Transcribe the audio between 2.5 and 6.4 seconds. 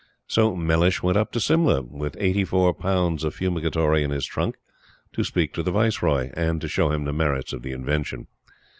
pounds of Fumigatory in his trunk, to speak to the Viceroy